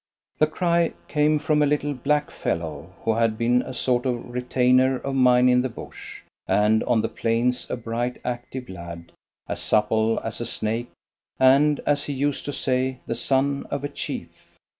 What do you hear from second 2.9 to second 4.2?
who had been a sort